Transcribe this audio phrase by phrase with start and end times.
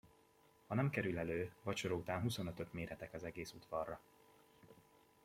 [0.67, 3.99] Ha nem kerül elő, vacsora után huszonötöt méretek az egész udvarra!